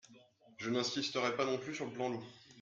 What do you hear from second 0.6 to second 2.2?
n’insisterai pas non plus sur le plan